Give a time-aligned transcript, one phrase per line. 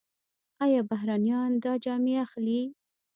[0.63, 2.61] آیا بهرنیان دا جامې اخلي؟